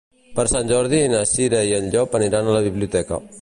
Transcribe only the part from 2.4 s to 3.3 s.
a la biblioteca.